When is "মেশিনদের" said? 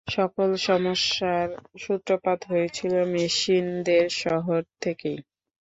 3.13-4.05